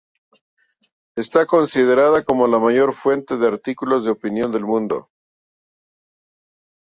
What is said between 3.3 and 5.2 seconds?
de artículos de opinión del mundo.